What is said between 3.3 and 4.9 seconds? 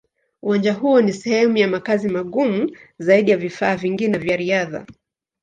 ya vifaa vingine vya riadha.